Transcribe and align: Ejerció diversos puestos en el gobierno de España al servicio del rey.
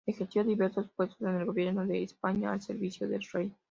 Ejerció 0.07 0.43
diversos 0.43 0.89
puestos 0.95 1.21
en 1.21 1.35
el 1.41 1.45
gobierno 1.45 1.85
de 1.85 2.01
España 2.01 2.51
al 2.51 2.61
servicio 2.63 3.07
del 3.07 3.21
rey. 3.31 3.53